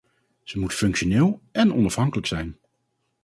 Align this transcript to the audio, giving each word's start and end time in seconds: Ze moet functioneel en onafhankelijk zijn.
Ze 0.43 0.59
moet 0.59 0.73
functioneel 0.73 1.41
en 1.51 1.73
onafhankelijk 1.73 2.27
zijn. 2.27 2.57